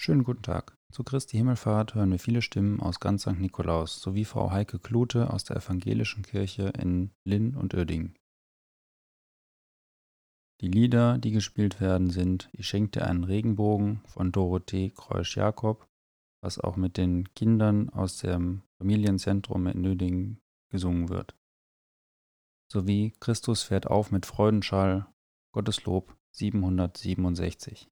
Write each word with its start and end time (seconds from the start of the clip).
Schönen 0.00 0.22
guten 0.22 0.42
Tag. 0.42 0.76
Zu 0.92 1.02
Christi 1.02 1.36
Himmelfahrt 1.36 1.96
hören 1.96 2.12
wir 2.12 2.20
viele 2.20 2.40
Stimmen 2.40 2.78
aus 2.78 3.00
ganz 3.00 3.22
St. 3.22 3.40
Nikolaus 3.40 4.00
sowie 4.00 4.24
Frau 4.24 4.52
Heike 4.52 4.78
Klute 4.78 5.30
aus 5.32 5.42
der 5.42 5.56
Evangelischen 5.56 6.22
Kirche 6.22 6.68
in 6.78 7.10
Linn 7.24 7.56
und 7.56 7.74
Uerdingen. 7.74 8.16
Die 10.60 10.68
Lieder, 10.68 11.18
die 11.18 11.32
gespielt 11.32 11.80
werden, 11.80 12.10
sind 12.10 12.48
Ich 12.52 12.68
schenk 12.68 12.92
dir 12.92 13.06
einen 13.06 13.24
Regenbogen 13.24 14.00
von 14.06 14.30
Dorothee 14.30 14.90
Kreusch-Jakob, 14.90 15.88
was 16.42 16.60
auch 16.60 16.76
mit 16.76 16.96
den 16.96 17.34
Kindern 17.34 17.90
aus 17.90 18.18
dem 18.18 18.62
Familienzentrum 18.78 19.66
in 19.66 19.84
Uerdingen 19.84 20.40
gesungen 20.70 21.08
wird. 21.08 21.34
Sowie 22.70 23.14
Christus 23.18 23.64
fährt 23.64 23.88
auf 23.88 24.12
mit 24.12 24.26
Freudenschall, 24.26 25.08
Gotteslob 25.52 26.16
767. 26.30 27.90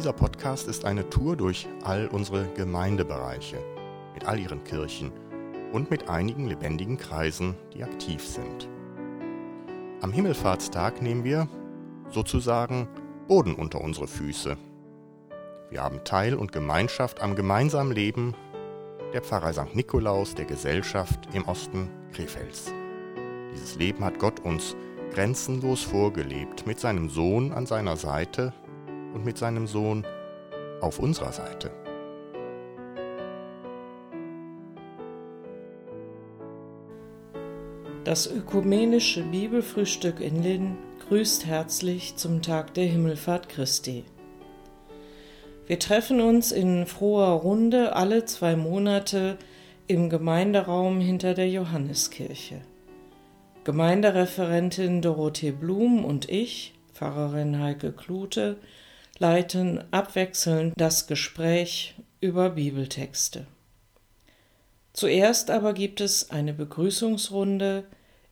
Dieser 0.00 0.14
Podcast 0.14 0.66
ist 0.66 0.86
eine 0.86 1.10
Tour 1.10 1.36
durch 1.36 1.68
all 1.84 2.06
unsere 2.06 2.46
Gemeindebereiche, 2.54 3.58
mit 4.14 4.24
all 4.24 4.38
ihren 4.38 4.64
Kirchen 4.64 5.12
und 5.74 5.90
mit 5.90 6.08
einigen 6.08 6.48
lebendigen 6.48 6.96
Kreisen, 6.96 7.54
die 7.74 7.84
aktiv 7.84 8.26
sind. 8.26 8.66
Am 10.00 10.10
Himmelfahrtstag 10.10 11.02
nehmen 11.02 11.22
wir 11.22 11.48
sozusagen 12.08 12.88
Boden 13.28 13.54
unter 13.54 13.82
unsere 13.82 14.06
Füße. 14.06 14.56
Wir 15.68 15.82
haben 15.82 16.02
Teil 16.02 16.34
und 16.34 16.50
Gemeinschaft 16.50 17.20
am 17.20 17.36
gemeinsamen 17.36 17.92
Leben 17.92 18.34
der 19.12 19.20
Pfarrei 19.20 19.52
St. 19.52 19.76
Nikolaus 19.76 20.34
der 20.34 20.46
Gesellschaft 20.46 21.28
im 21.34 21.46
Osten 21.46 21.90
Krefelds. 22.14 22.72
Dieses 23.52 23.76
Leben 23.76 24.02
hat 24.02 24.18
Gott 24.18 24.40
uns 24.40 24.76
grenzenlos 25.12 25.82
vorgelebt, 25.82 26.66
mit 26.66 26.80
seinem 26.80 27.10
Sohn 27.10 27.52
an 27.52 27.66
seiner 27.66 27.98
Seite 27.98 28.54
und 29.14 29.24
mit 29.24 29.38
seinem 29.38 29.66
Sohn 29.66 30.06
auf 30.80 30.98
unserer 30.98 31.32
Seite. 31.32 31.70
Das 38.04 38.26
ökumenische 38.26 39.22
Bibelfrühstück 39.22 40.20
in 40.20 40.42
Linn 40.42 40.78
grüßt 41.06 41.46
herzlich 41.46 42.16
zum 42.16 42.40
Tag 42.40 42.74
der 42.74 42.86
Himmelfahrt 42.86 43.48
Christi. 43.48 44.04
Wir 45.66 45.78
treffen 45.78 46.20
uns 46.20 46.50
in 46.50 46.86
froher 46.86 47.34
Runde 47.34 47.94
alle 47.94 48.24
zwei 48.24 48.56
Monate 48.56 49.36
im 49.86 50.08
Gemeinderaum 50.08 51.00
hinter 51.00 51.34
der 51.34 51.48
Johanneskirche. 51.48 52.62
Gemeindereferentin 53.64 55.02
Dorothee 55.02 55.52
Blum 55.52 56.04
und 56.04 56.28
ich, 56.28 56.74
Pfarrerin 56.94 57.60
Heike 57.60 57.92
Klute, 57.92 58.56
leiten 59.20 59.84
abwechselnd 59.92 60.72
das 60.76 61.06
Gespräch 61.06 61.94
über 62.20 62.50
Bibeltexte. 62.50 63.46
Zuerst 64.94 65.50
aber 65.50 65.74
gibt 65.74 66.00
es 66.00 66.30
eine 66.30 66.54
Begrüßungsrunde, 66.54 67.84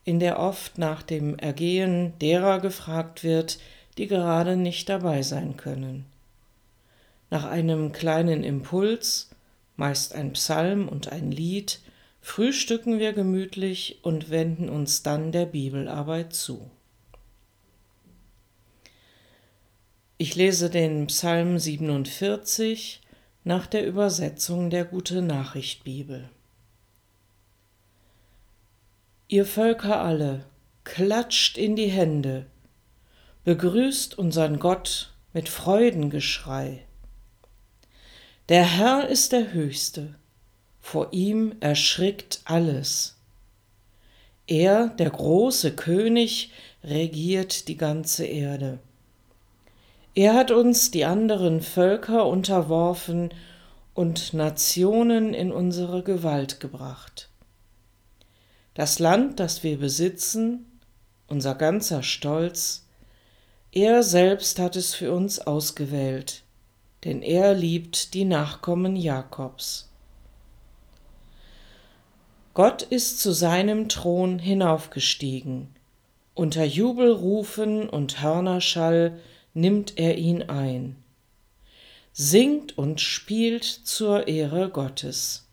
in 0.05 0.19
der 0.19 0.41
oft 0.41 0.79
nach 0.79 1.03
dem 1.03 1.39
Ergehen 1.39 2.19
derer 2.21 2.59
gefragt 2.61 3.23
wird, 3.23 3.59
die 3.99 4.07
gerade 4.07 4.57
nicht 4.57 4.89
dabei 4.89 5.23
sein 5.23 5.59
können. 5.59 6.07
Nach 7.31 7.45
einem 7.45 7.93
kleinen 7.93 8.43
Impuls, 8.43 9.29
meist 9.77 10.15
ein 10.15 10.33
Psalm 10.33 10.89
und 10.89 11.13
ein 11.13 11.31
Lied, 11.31 11.81
frühstücken 12.23 12.99
wir 12.99 13.13
gemütlich 13.13 13.99
und 14.03 14.31
wenden 14.31 14.71
uns 14.71 15.03
dann 15.03 15.33
der 15.33 15.45
Bibelarbeit 15.45 16.33
zu. 16.33 16.71
Ich 20.21 20.35
lese 20.35 20.69
den 20.69 21.07
Psalm 21.07 21.61
47 21.61 23.03
nach 23.45 23.69
der 23.69 23.87
Übersetzung 23.87 24.69
der 24.69 24.85
Gute 24.85 25.23
Nachricht 25.23 25.85
Bibel. 25.85 26.29
Ihr 29.29 29.47
Völker 29.47 30.01
alle, 30.01 30.45
klatscht 30.83 31.57
in 31.57 31.77
die 31.77 31.87
Hände, 31.87 32.47
begrüßt 33.45 34.19
unseren 34.19 34.59
Gott 34.59 35.15
mit 35.33 35.49
Freudengeschrei. 35.49 36.85
Der 38.49 38.65
Herr 38.65 39.07
ist 39.07 39.31
der 39.31 39.53
Höchste, 39.53 40.17
vor 40.81 41.13
ihm 41.13 41.55
erschrickt 41.61 42.41
alles. 42.43 43.21
Er, 44.49 44.89
der 44.89 45.11
große 45.11 45.77
König, 45.77 46.51
regiert 46.83 47.69
die 47.69 47.77
ganze 47.77 48.25
Erde. 48.27 48.81
Er 50.19 50.35
hat 50.35 50.51
uns 50.51 50.91
die 50.91 51.05
anderen 51.05 51.61
Völker 51.61 52.27
unterworfen 52.27 53.33
und 53.95 54.35
Nationen 54.35 55.33
in 55.33 55.53
unsere 55.53 56.03
Gewalt 56.03 56.59
gebracht. 56.59 57.29
Das 58.75 58.99
Land, 58.99 59.39
das 59.39 59.63
wir 59.63 59.79
besitzen, 59.79 60.81
unser 61.29 61.55
ganzer 61.55 62.03
Stolz, 62.03 62.89
er 63.71 64.03
selbst 64.03 64.59
hat 64.59 64.75
es 64.75 64.93
für 64.93 65.13
uns 65.13 65.39
ausgewählt, 65.39 66.43
denn 67.05 67.23
er 67.23 67.55
liebt 67.55 68.13
die 68.13 68.25
Nachkommen 68.25 68.97
Jakobs. 68.97 69.89
Gott 72.55 72.83
ist 72.83 73.21
zu 73.21 73.31
seinem 73.31 73.89
Thron 73.89 74.41
hinaufgestiegen, 74.41 75.77
unter 76.35 76.65
Jubelrufen 76.65 77.89
und 77.89 78.21
Hörnerschall 78.21 79.21
nimmt 79.55 79.99
er 79.99 80.17
ihn 80.19 80.43
ein. 80.45 80.97
Singt 82.13 82.77
und 82.77 83.01
spielt 83.01 83.65
zur 83.65 84.29
Ehre 84.29 84.71
Gottes. 84.71 85.47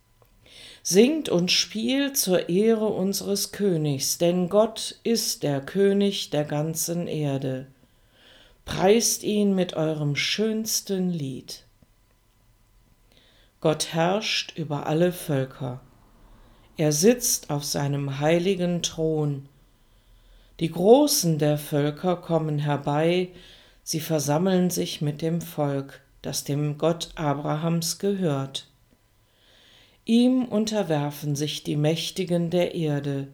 Singt 0.81 1.29
und 1.29 1.51
spielt 1.51 2.17
zur 2.17 2.49
Ehre 2.49 2.87
unseres 2.87 3.51
Königs, 3.51 4.17
denn 4.17 4.49
Gott 4.49 4.99
ist 5.03 5.43
der 5.43 5.61
König 5.61 6.29
der 6.29 6.43
ganzen 6.43 7.07
Erde. 7.07 7.67
Preist 8.65 9.23
ihn 9.23 9.53
mit 9.55 9.75
eurem 9.75 10.15
schönsten 10.15 11.09
Lied. 11.09 11.65
Gott 13.61 13.93
herrscht 13.93 14.57
über 14.57 14.85
alle 14.85 15.11
Völker. 15.11 15.81
Er 16.77 16.91
sitzt 16.91 17.49
auf 17.49 17.63
seinem 17.63 18.19
heiligen 18.19 18.83
Thron. 18.83 19.47
Die 20.59 20.71
Großen 20.71 21.39
der 21.39 21.57
Völker 21.57 22.15
kommen 22.15 22.59
herbei, 22.59 23.29
Sie 23.87 23.99
versammeln 23.99 24.71
sich 24.71 25.01
mit 25.01 25.21
dem 25.21 25.41
Volk, 25.41 26.01
das 26.23 26.43
dem 26.43 26.79
Gott 26.79 27.11
Abrahams 27.13 27.99
gehört. 27.99 28.67
Ihm 30.05 30.45
unterwerfen 30.45 31.35
sich 31.35 31.63
die 31.63 31.75
Mächtigen 31.75 32.49
der 32.49 32.73
Erde, 32.73 33.27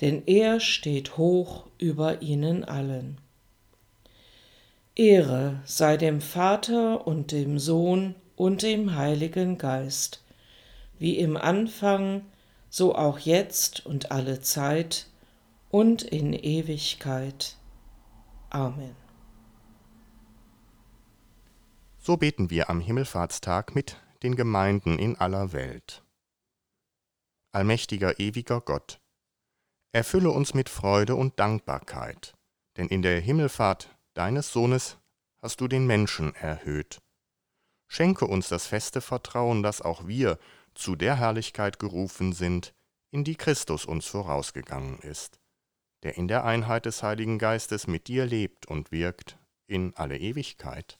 denn 0.00 0.22
er 0.26 0.60
steht 0.60 1.16
hoch 1.16 1.66
über 1.78 2.22
ihnen 2.22 2.64
allen. 2.64 3.18
Ehre 4.94 5.60
sei 5.64 5.96
dem 5.96 6.20
Vater 6.20 7.04
und 7.04 7.32
dem 7.32 7.58
Sohn 7.58 8.14
und 8.36 8.62
dem 8.62 8.94
Heiligen 8.94 9.58
Geist, 9.58 10.22
wie 11.00 11.18
im 11.18 11.36
Anfang, 11.36 12.22
so 12.70 12.94
auch 12.94 13.18
jetzt 13.18 13.84
und 13.84 14.12
alle 14.12 14.42
Zeit 14.42 15.08
und 15.72 16.02
in 16.02 16.34
Ewigkeit. 16.34 17.56
Amen. 18.48 19.01
So 22.04 22.16
beten 22.16 22.50
wir 22.50 22.68
am 22.68 22.80
Himmelfahrtstag 22.80 23.76
mit 23.76 23.96
den 24.24 24.34
Gemeinden 24.34 24.98
in 24.98 25.16
aller 25.18 25.52
Welt. 25.52 26.04
Allmächtiger, 27.52 28.18
ewiger 28.18 28.60
Gott, 28.60 29.00
erfülle 29.92 30.30
uns 30.30 30.52
mit 30.52 30.68
Freude 30.68 31.14
und 31.14 31.38
Dankbarkeit, 31.38 32.34
denn 32.76 32.88
in 32.88 33.02
der 33.02 33.20
Himmelfahrt 33.20 33.96
deines 34.14 34.52
Sohnes 34.52 34.98
hast 35.40 35.60
du 35.60 35.68
den 35.68 35.86
Menschen 35.86 36.34
erhöht. 36.34 37.00
Schenke 37.88 38.26
uns 38.26 38.48
das 38.48 38.66
feste 38.66 39.00
Vertrauen, 39.00 39.62
dass 39.62 39.80
auch 39.80 40.04
wir 40.08 40.40
zu 40.74 40.96
der 40.96 41.14
Herrlichkeit 41.14 41.78
gerufen 41.78 42.32
sind, 42.32 42.74
in 43.12 43.22
die 43.22 43.36
Christus 43.36 43.84
uns 43.84 44.06
vorausgegangen 44.06 44.98
ist, 44.98 45.38
der 46.02 46.16
in 46.16 46.26
der 46.26 46.44
Einheit 46.44 46.84
des 46.84 47.04
Heiligen 47.04 47.38
Geistes 47.38 47.86
mit 47.86 48.08
dir 48.08 48.26
lebt 48.26 48.66
und 48.66 48.90
wirkt 48.90 49.38
in 49.68 49.94
alle 49.94 50.18
Ewigkeit. 50.18 50.98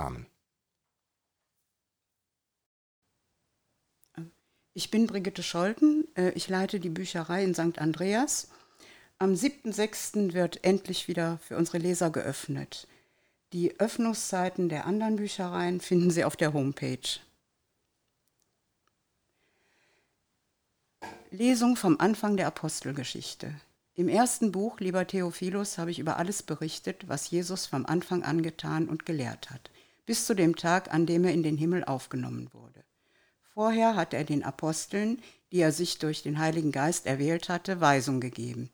Amen. 0.00 0.26
Ich 4.72 4.90
bin 4.90 5.06
Brigitte 5.06 5.42
Scholten, 5.42 6.08
äh, 6.16 6.30
ich 6.30 6.48
leite 6.48 6.80
die 6.80 6.88
Bücherei 6.88 7.44
in 7.44 7.54
St. 7.54 7.78
Andreas. 7.78 8.48
Am 9.18 9.34
7.6. 9.34 10.32
wird 10.32 10.64
endlich 10.64 11.06
wieder 11.08 11.38
für 11.38 11.56
unsere 11.56 11.78
Leser 11.78 12.10
geöffnet. 12.10 12.88
Die 13.52 13.78
Öffnungszeiten 13.78 14.68
der 14.68 14.86
anderen 14.86 15.16
Büchereien 15.16 15.80
finden 15.80 16.10
Sie 16.10 16.24
auf 16.24 16.36
der 16.36 16.54
Homepage. 16.54 17.20
Lesung 21.30 21.76
vom 21.76 22.00
Anfang 22.00 22.36
der 22.36 22.46
Apostelgeschichte. 22.46 23.54
Im 23.94 24.08
ersten 24.08 24.50
Buch, 24.50 24.80
lieber 24.80 25.06
Theophilus, 25.06 25.76
habe 25.76 25.90
ich 25.90 25.98
über 25.98 26.16
alles 26.16 26.42
berichtet, 26.42 27.08
was 27.08 27.30
Jesus 27.30 27.66
vom 27.66 27.84
Anfang 27.84 28.22
an 28.22 28.42
getan 28.42 28.88
und 28.88 29.04
gelehrt 29.04 29.50
hat, 29.50 29.70
bis 30.10 30.26
zu 30.26 30.34
dem 30.34 30.56
Tag, 30.56 30.92
an 30.92 31.06
dem 31.06 31.22
er 31.22 31.32
in 31.32 31.44
den 31.44 31.56
Himmel 31.56 31.84
aufgenommen 31.84 32.48
wurde. 32.52 32.82
Vorher 33.54 33.94
hat 33.94 34.12
er 34.12 34.24
den 34.24 34.42
Aposteln, 34.42 35.22
die 35.52 35.60
er 35.60 35.70
sich 35.70 36.00
durch 36.00 36.24
den 36.24 36.40
Heiligen 36.40 36.72
Geist 36.72 37.06
erwählt 37.06 37.48
hatte, 37.48 37.80
Weisung 37.80 38.18
gegeben. 38.18 38.70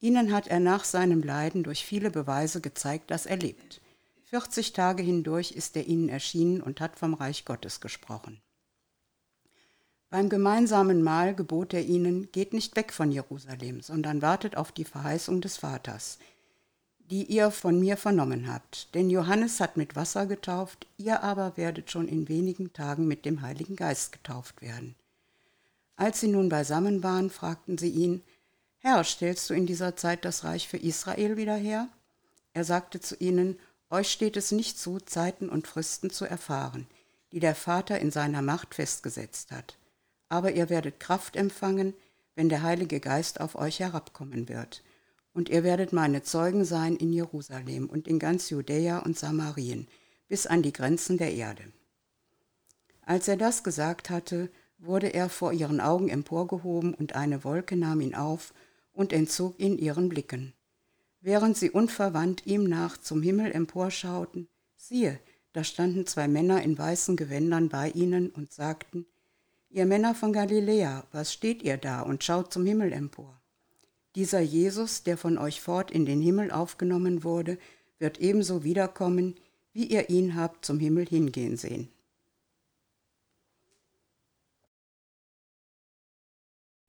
Ihnen 0.00 0.32
hat 0.32 0.48
er 0.48 0.58
nach 0.58 0.82
seinem 0.82 1.22
Leiden 1.22 1.62
durch 1.62 1.86
viele 1.86 2.10
Beweise 2.10 2.60
gezeigt, 2.60 3.12
dass 3.12 3.26
er 3.26 3.36
lebt. 3.36 3.80
40 4.24 4.72
Tage 4.72 5.04
hindurch 5.04 5.52
ist 5.52 5.76
er 5.76 5.86
ihnen 5.86 6.08
erschienen 6.08 6.60
und 6.60 6.80
hat 6.80 6.98
vom 6.98 7.14
Reich 7.14 7.44
Gottes 7.44 7.80
gesprochen. 7.80 8.42
Beim 10.10 10.28
gemeinsamen 10.28 11.00
Mahl 11.00 11.36
gebot 11.36 11.74
er 11.74 11.84
ihnen, 11.84 12.32
geht 12.32 12.52
nicht 12.52 12.74
weg 12.74 12.92
von 12.92 13.12
Jerusalem, 13.12 13.82
sondern 13.82 14.20
wartet 14.20 14.56
auf 14.56 14.72
die 14.72 14.84
Verheißung 14.84 15.40
des 15.40 15.58
Vaters, 15.58 16.18
die 17.12 17.24
ihr 17.24 17.50
von 17.50 17.78
mir 17.78 17.98
vernommen 17.98 18.50
habt. 18.50 18.94
Denn 18.94 19.10
Johannes 19.10 19.60
hat 19.60 19.76
mit 19.76 19.96
Wasser 19.96 20.24
getauft, 20.24 20.86
ihr 20.96 21.22
aber 21.22 21.58
werdet 21.58 21.90
schon 21.90 22.08
in 22.08 22.26
wenigen 22.26 22.72
Tagen 22.72 23.06
mit 23.06 23.26
dem 23.26 23.42
Heiligen 23.42 23.76
Geist 23.76 24.12
getauft 24.12 24.62
werden. 24.62 24.94
Als 25.94 26.20
sie 26.20 26.28
nun 26.28 26.48
beisammen 26.48 27.02
waren, 27.02 27.28
fragten 27.28 27.76
sie 27.76 27.90
ihn, 27.90 28.22
Herr, 28.78 29.04
stellst 29.04 29.50
du 29.50 29.54
in 29.54 29.66
dieser 29.66 29.94
Zeit 29.94 30.24
das 30.24 30.42
Reich 30.42 30.66
für 30.66 30.78
Israel 30.78 31.36
wieder 31.36 31.54
her? 31.54 31.86
Er 32.54 32.64
sagte 32.64 32.98
zu 32.98 33.14
ihnen, 33.16 33.58
Euch 33.90 34.10
steht 34.10 34.38
es 34.38 34.50
nicht 34.50 34.78
zu, 34.78 34.98
Zeiten 34.98 35.50
und 35.50 35.66
Fristen 35.66 36.08
zu 36.08 36.24
erfahren, 36.24 36.86
die 37.30 37.40
der 37.40 37.54
Vater 37.54 38.00
in 38.00 38.10
seiner 38.10 38.40
Macht 38.40 38.74
festgesetzt 38.74 39.50
hat. 39.50 39.76
Aber 40.30 40.52
ihr 40.52 40.70
werdet 40.70 40.98
Kraft 40.98 41.36
empfangen, 41.36 41.92
wenn 42.36 42.48
der 42.48 42.62
Heilige 42.62 43.00
Geist 43.00 43.38
auf 43.38 43.54
euch 43.54 43.80
herabkommen 43.80 44.48
wird 44.48 44.82
und 45.32 45.48
ihr 45.48 45.64
werdet 45.64 45.92
meine 45.92 46.22
Zeugen 46.22 46.64
sein 46.64 46.96
in 46.96 47.12
Jerusalem 47.12 47.88
und 47.88 48.06
in 48.06 48.18
ganz 48.18 48.50
Judäa 48.50 48.98
und 48.98 49.18
Samarien, 49.18 49.88
bis 50.28 50.46
an 50.46 50.62
die 50.62 50.72
Grenzen 50.72 51.18
der 51.18 51.32
Erde. 51.32 51.64
Als 53.02 53.28
er 53.28 53.36
das 53.36 53.64
gesagt 53.64 54.10
hatte, 54.10 54.50
wurde 54.78 55.08
er 55.08 55.28
vor 55.28 55.52
ihren 55.52 55.80
Augen 55.80 56.08
emporgehoben, 56.08 56.94
und 56.94 57.14
eine 57.14 57.44
Wolke 57.44 57.76
nahm 57.76 58.00
ihn 58.00 58.14
auf 58.14 58.52
und 58.92 59.12
entzog 59.12 59.58
ihn 59.58 59.78
ihren 59.78 60.08
Blicken. 60.08 60.52
Während 61.20 61.56
sie 61.56 61.70
unverwandt 61.70 62.46
ihm 62.46 62.64
nach 62.64 62.96
zum 62.98 63.22
Himmel 63.22 63.52
emporschauten, 63.52 64.48
siehe, 64.76 65.20
da 65.52 65.64
standen 65.64 66.06
zwei 66.06 66.28
Männer 66.28 66.62
in 66.62 66.76
weißen 66.76 67.16
Gewändern 67.16 67.68
bei 67.68 67.90
ihnen 67.90 68.30
und 68.30 68.52
sagten, 68.52 69.06
Ihr 69.68 69.86
Männer 69.86 70.14
von 70.14 70.32
Galiläa, 70.32 71.06
was 71.12 71.32
steht 71.32 71.62
ihr 71.62 71.78
da 71.78 72.02
und 72.02 72.22
schaut 72.22 72.52
zum 72.52 72.66
Himmel 72.66 72.92
empor? 72.92 73.41
Dieser 74.14 74.40
Jesus, 74.40 75.02
der 75.02 75.16
von 75.16 75.38
euch 75.38 75.60
fort 75.60 75.90
in 75.90 76.04
den 76.04 76.20
Himmel 76.20 76.50
aufgenommen 76.50 77.24
wurde, 77.24 77.58
wird 77.98 78.18
ebenso 78.18 78.62
wiederkommen, 78.64 79.36
wie 79.72 79.86
ihr 79.86 80.10
ihn 80.10 80.36
habt 80.36 80.64
zum 80.66 80.78
Himmel 80.78 81.06
hingehen 81.06 81.56
sehen. 81.56 81.88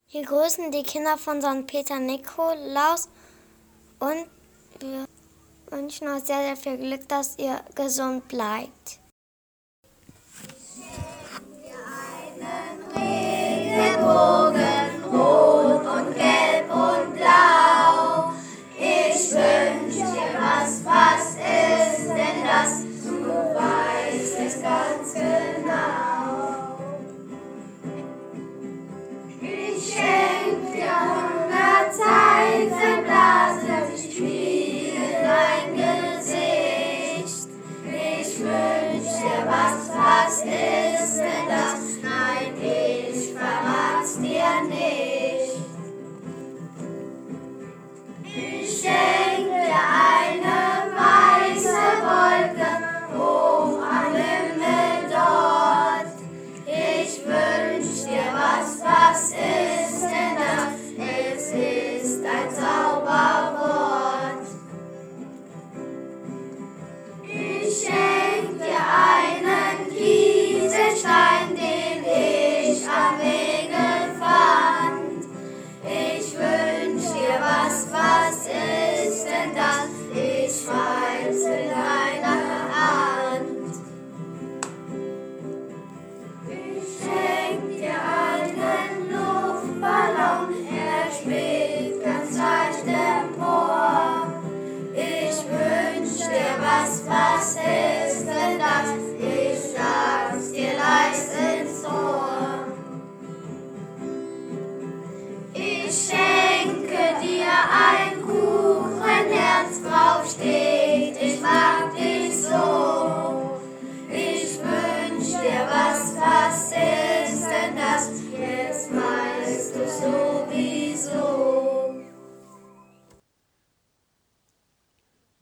Wir 0.08 0.22
grüßen 0.22 0.70
die 0.70 0.82
Kinder 0.82 1.16
von 1.16 1.40
St. 1.40 1.66
Peter 1.66 1.98
Nikolaus 1.98 3.08
und 3.98 4.26
wir 4.78 5.06
wünschen 5.70 6.06
euch 6.08 6.24
sehr, 6.24 6.42
sehr 6.42 6.56
viel 6.56 6.78
Glück, 6.78 7.08
dass 7.08 7.38
ihr 7.38 7.64
gesund 7.74 8.28
bleibt. 8.28 9.00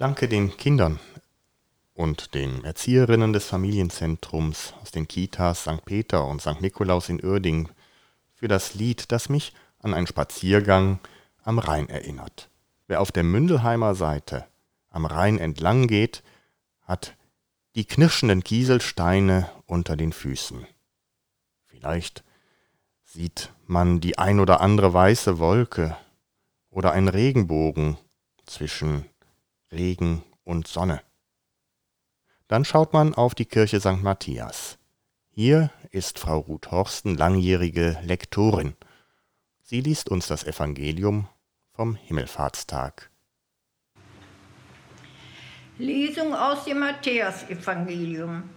Danke 0.03 0.27
den 0.27 0.57
Kindern 0.57 0.99
und 1.95 2.35
den 2.35 2.65
Erzieherinnen 2.65 3.33
des 3.33 3.45
Familienzentrums 3.45 4.75
aus 4.83 4.91
den 4.91 5.07
Kitas 5.07 5.61
St. 5.61 5.85
Peter 5.85 6.27
und 6.27 6.43
St. 6.43 6.61
Nikolaus 6.61 7.09
in 7.09 7.25
Uerding 7.25 7.69
für 8.35 8.49
das 8.49 8.75
Lied, 8.75 9.13
das 9.13 9.29
mich 9.29 9.53
an 9.79 9.95
einen 9.95 10.09
Spaziergang 10.09 10.99
am 11.45 11.61
Rhein 11.61 11.89
erinnert. 11.89 12.51
Wer 12.89 13.01
auf 13.01 13.13
der 13.13 13.23
Mündelheimer 13.23 13.95
Seite 13.95 14.45
am 14.91 15.07
Rhein 15.07 15.39
entlang 15.39 15.87
geht, 15.87 16.25
hat 16.81 17.17
die 17.77 17.85
knirschenden 17.85 18.43
Kieselsteine 18.43 19.53
unter 19.67 19.97
den 19.97 20.13
Füßen. 20.13 20.67
Vielleicht 21.67 22.25
sieht 23.05 23.53
man 23.69 24.01
die 24.01 24.19
ein 24.19 24.41
oder 24.41 24.63
andere 24.63 24.93
weiße 24.93 25.39
Wolke 25.39 25.97
oder 26.71 26.91
einen 26.91 27.07
Regenbogen 27.07 27.99
zwischen 28.47 29.07
Regen 29.73 30.23
und 30.45 30.69
Sonne. 30.69 31.01
Dann 32.49 32.65
schaut 32.65 32.93
man 32.93 33.15
auf 33.15 33.35
die 33.35 33.47
Kirche 33.47 33.81
St. 33.81 34.03
Matthias. 34.03 34.79
Hier 35.31 35.71
ist 35.91 36.19
Frau 36.19 36.41
Ruth 36.41 36.71
Horsten 36.71 37.17
langjährige 37.17 37.99
Lektorin. 38.03 38.75
Sie 39.63 39.81
liest 39.81 40.11
uns 40.11 40.27
das 40.27 40.45
Evangelium 40.45 41.29
vom 41.73 41.95
Himmelfahrtstag. 41.95 43.11
Lesung 45.79 46.35
aus 46.35 46.65
dem 46.65 46.81
Matthäusevangelium. 46.81 48.51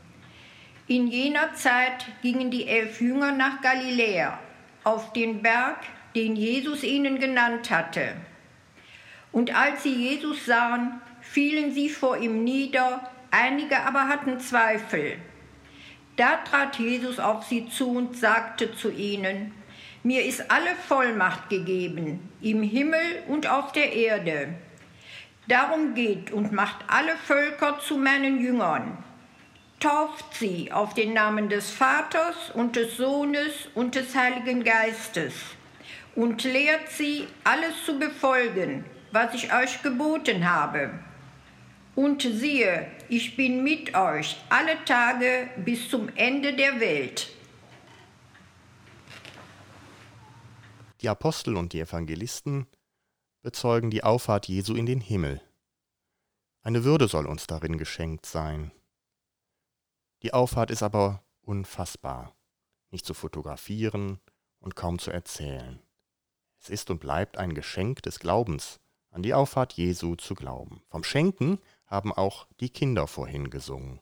In 0.88 1.08
jener 1.08 1.54
Zeit 1.54 2.06
gingen 2.22 2.52
die 2.52 2.68
elf 2.68 3.00
Jünger 3.00 3.32
nach 3.32 3.62
Galiläa, 3.62 4.38
auf 4.84 5.14
den 5.14 5.42
Berg, 5.42 5.78
den 6.14 6.36
Jesus 6.36 6.84
ihnen 6.84 7.20
genannt 7.20 7.72
hatte. 7.72 8.16
Und 9.32 9.56
als 9.56 9.84
sie 9.84 9.94
Jesus 9.94 10.46
sahen, 10.46 11.02
fielen 11.36 11.74
sie 11.74 11.90
vor 11.90 12.16
ihm 12.16 12.46
nieder, 12.46 13.02
einige 13.30 13.82
aber 13.82 14.08
hatten 14.08 14.40
Zweifel. 14.40 15.18
Da 16.16 16.38
trat 16.50 16.80
Jesus 16.80 17.20
auf 17.20 17.44
sie 17.44 17.68
zu 17.68 17.90
und 17.90 18.16
sagte 18.16 18.74
zu 18.74 18.90
ihnen, 18.90 19.52
mir 20.02 20.24
ist 20.24 20.50
alle 20.50 20.74
Vollmacht 20.88 21.50
gegeben, 21.50 22.30
im 22.42 22.64
Himmel 22.64 23.22
und 23.28 23.52
auf 23.52 23.74
der 23.74 23.92
Erde. 23.92 24.54
Darum 25.50 25.94
geht 25.94 26.32
und 26.32 26.54
macht 26.54 26.86
alle 26.88 27.18
Völker 27.18 27.80
zu 27.80 27.98
meinen 27.98 28.40
Jüngern. 28.40 28.98
Tauft 29.82 30.36
sie 30.36 30.72
auf 30.72 30.94
den 30.94 31.12
Namen 31.12 31.50
des 31.50 31.70
Vaters 31.70 32.50
und 32.54 32.78
des 32.78 32.96
Sohnes 32.96 33.68
und 33.76 33.96
des 33.96 34.16
Heiligen 34.16 34.64
Geistes 34.64 35.34
und 36.16 36.46
lehrt 36.46 36.88
sie, 36.88 37.28
alles 37.44 37.84
zu 37.86 38.00
befolgen, 38.00 38.86
was 39.12 39.34
ich 39.34 39.54
euch 39.54 39.84
geboten 39.84 40.50
habe. 40.50 40.92
Und 41.96 42.22
siehe, 42.22 42.92
ich 43.08 43.38
bin 43.38 43.64
mit 43.64 43.96
euch 43.96 44.36
alle 44.50 44.84
Tage 44.84 45.50
bis 45.64 45.90
zum 45.90 46.10
Ende 46.16 46.54
der 46.54 46.80
Welt. 46.80 47.30
Die 51.02 51.10
Apostel 51.10 51.56
und 51.56 51.72
die 51.72 51.80
Evangelisten 51.80 52.68
bezeugen 53.42 53.92
die 53.92 54.04
Auffahrt 54.04 54.48
Jesu 54.48 54.76
in 54.76 54.86
den 54.86 55.00
Himmel. 55.00 55.42
Eine 56.64 56.84
Würde 56.84 57.08
soll 57.08 57.28
uns 57.28 57.48
darin 57.48 57.78
geschenkt 57.78 58.26
sein. 58.26 58.72
Die 60.24 60.34
Auffahrt 60.34 60.72
ist 60.72 60.82
aber 60.82 61.24
unfassbar, 61.44 62.36
nicht 62.90 63.06
zu 63.06 63.14
fotografieren 63.14 64.20
und 64.60 64.76
kaum 64.76 64.98
zu 64.98 65.12
erzählen. 65.12 65.80
Es 66.60 66.70
ist 66.70 66.90
und 66.90 67.00
bleibt 67.00 67.38
ein 67.38 67.54
Geschenk 67.54 68.02
des 68.02 68.20
Glaubens, 68.20 68.80
an 69.12 69.22
die 69.22 69.36
Auffahrt 69.36 69.74
Jesu 69.74 70.16
zu 70.16 70.34
glauben. 70.34 70.82
Vom 70.90 71.04
Schenken 71.04 71.60
haben 71.86 72.12
auch 72.12 72.48
die 72.60 72.70
Kinder 72.70 73.08
vorhin 73.08 73.50
gesungen. 73.50 74.00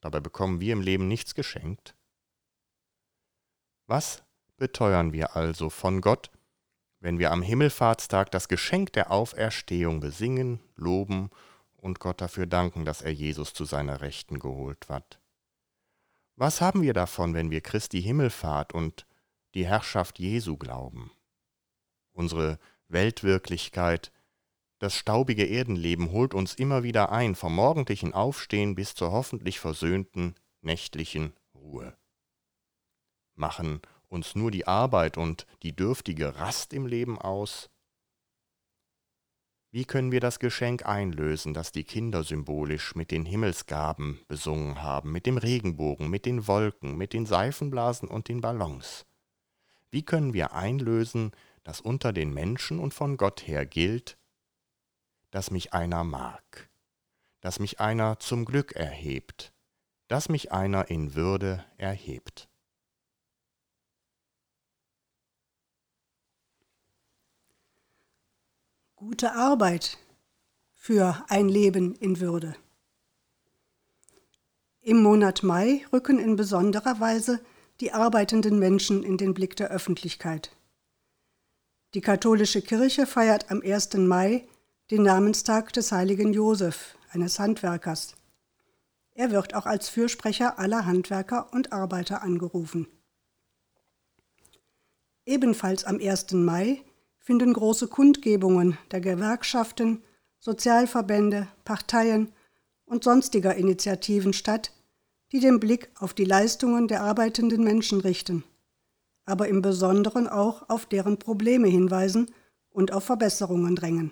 Dabei 0.00 0.20
bekommen 0.20 0.60
wir 0.60 0.72
im 0.72 0.80
Leben 0.80 1.08
nichts 1.08 1.34
geschenkt. 1.34 1.94
Was 3.86 4.22
beteuern 4.56 5.12
wir 5.12 5.36
also 5.36 5.70
von 5.70 6.00
Gott, 6.00 6.30
wenn 7.00 7.18
wir 7.18 7.32
am 7.32 7.42
Himmelfahrtstag 7.42 8.30
das 8.30 8.48
Geschenk 8.48 8.92
der 8.92 9.10
Auferstehung 9.10 10.00
besingen, 10.00 10.60
loben 10.76 11.30
und 11.76 11.98
Gott 11.98 12.20
dafür 12.20 12.46
danken, 12.46 12.84
dass 12.84 13.02
er 13.02 13.12
Jesus 13.12 13.54
zu 13.54 13.64
seiner 13.64 14.00
Rechten 14.00 14.38
geholt 14.38 14.88
hat? 14.88 15.20
Was 16.36 16.60
haben 16.60 16.82
wir 16.82 16.94
davon, 16.94 17.34
wenn 17.34 17.50
wir 17.50 17.60
Christi 17.60 18.02
Himmelfahrt 18.02 18.72
und 18.72 19.06
die 19.54 19.66
Herrschaft 19.66 20.18
Jesu 20.18 20.56
glauben? 20.56 21.10
Unsere 22.12 22.58
Weltwirklichkeit 22.88 24.12
das 24.80 24.96
staubige 24.96 25.44
Erdenleben 25.44 26.10
holt 26.10 26.32
uns 26.32 26.54
immer 26.54 26.82
wieder 26.82 27.12
ein, 27.12 27.34
vom 27.34 27.54
morgendlichen 27.54 28.14
Aufstehen 28.14 28.74
bis 28.74 28.94
zur 28.94 29.12
hoffentlich 29.12 29.60
versöhnten 29.60 30.34
nächtlichen 30.62 31.34
Ruhe. 31.54 31.96
Machen 33.34 33.82
uns 34.08 34.34
nur 34.34 34.50
die 34.50 34.66
Arbeit 34.66 35.18
und 35.18 35.46
die 35.62 35.76
dürftige 35.76 36.36
Rast 36.36 36.72
im 36.72 36.86
Leben 36.86 37.18
aus? 37.18 37.68
Wie 39.70 39.84
können 39.84 40.12
wir 40.12 40.20
das 40.20 40.38
Geschenk 40.38 40.86
einlösen, 40.86 41.52
das 41.52 41.72
die 41.72 41.84
Kinder 41.84 42.24
symbolisch 42.24 42.94
mit 42.94 43.10
den 43.10 43.26
Himmelsgaben 43.26 44.20
besungen 44.28 44.82
haben, 44.82 45.12
mit 45.12 45.26
dem 45.26 45.36
Regenbogen, 45.36 46.08
mit 46.08 46.24
den 46.24 46.48
Wolken, 46.48 46.96
mit 46.96 47.12
den 47.12 47.26
Seifenblasen 47.26 48.08
und 48.08 48.28
den 48.28 48.40
Ballons? 48.40 49.04
Wie 49.90 50.02
können 50.02 50.32
wir 50.32 50.54
einlösen, 50.54 51.32
dass 51.64 51.82
unter 51.82 52.14
den 52.14 52.32
Menschen 52.32 52.78
und 52.78 52.94
von 52.94 53.18
Gott 53.18 53.46
her 53.46 53.66
gilt, 53.66 54.16
dass 55.30 55.50
mich 55.50 55.72
einer 55.72 56.04
mag, 56.04 56.70
dass 57.40 57.58
mich 57.60 57.80
einer 57.80 58.18
zum 58.18 58.44
Glück 58.44 58.72
erhebt, 58.72 59.52
dass 60.08 60.28
mich 60.28 60.52
einer 60.52 60.90
in 60.90 61.14
Würde 61.14 61.64
erhebt. 61.76 62.48
Gute 68.96 69.32
Arbeit 69.32 69.96
für 70.74 71.24
ein 71.28 71.48
Leben 71.48 71.94
in 71.94 72.20
Würde. 72.20 72.54
Im 74.82 75.02
Monat 75.02 75.42
Mai 75.42 75.84
rücken 75.92 76.18
in 76.18 76.36
besonderer 76.36 77.00
Weise 77.00 77.40
die 77.80 77.92
arbeitenden 77.92 78.58
Menschen 78.58 79.02
in 79.02 79.16
den 79.16 79.32
Blick 79.32 79.56
der 79.56 79.70
Öffentlichkeit. 79.70 80.54
Die 81.94 82.00
katholische 82.00 82.62
Kirche 82.62 83.06
feiert 83.06 83.50
am 83.50 83.62
1. 83.62 83.94
Mai 83.94 84.46
den 84.90 85.04
Namenstag 85.04 85.72
des 85.72 85.92
heiligen 85.92 86.32
Josef, 86.32 86.96
eines 87.12 87.38
Handwerkers. 87.38 88.16
Er 89.12 89.30
wird 89.30 89.54
auch 89.54 89.66
als 89.66 89.88
Fürsprecher 89.88 90.58
aller 90.58 90.84
Handwerker 90.84 91.52
und 91.52 91.72
Arbeiter 91.72 92.22
angerufen. 92.22 92.88
Ebenfalls 95.24 95.84
am 95.84 96.00
1. 96.00 96.32
Mai 96.32 96.82
finden 97.20 97.52
große 97.52 97.86
Kundgebungen 97.86 98.78
der 98.90 99.00
Gewerkschaften, 99.00 100.02
Sozialverbände, 100.40 101.46
Parteien 101.64 102.32
und 102.84 103.04
sonstiger 103.04 103.54
Initiativen 103.54 104.32
statt, 104.32 104.72
die 105.30 105.38
den 105.38 105.60
Blick 105.60 105.90
auf 106.00 106.14
die 106.14 106.24
Leistungen 106.24 106.88
der 106.88 107.02
arbeitenden 107.02 107.62
Menschen 107.62 108.00
richten, 108.00 108.42
aber 109.24 109.46
im 109.46 109.62
Besonderen 109.62 110.26
auch 110.26 110.68
auf 110.68 110.86
deren 110.86 111.18
Probleme 111.18 111.68
hinweisen 111.68 112.32
und 112.70 112.92
auf 112.92 113.04
Verbesserungen 113.04 113.76
drängen. 113.76 114.10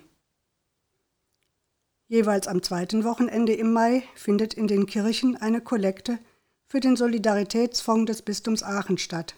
Jeweils 2.09 2.47
am 2.47 2.63
zweiten 2.63 3.03
Wochenende 3.03 3.53
im 3.53 3.71
Mai 3.71 4.01
findet 4.15 4.55
in 4.55 4.67
den 4.67 4.87
Kirchen 4.87 5.37
eine 5.37 5.61
Kollekte 5.61 6.17
für 6.65 6.79
den 6.79 6.95
Solidaritätsfonds 6.95 8.07
des 8.07 8.23
Bistums 8.23 8.63
Aachen 8.63 8.97
statt. 8.97 9.35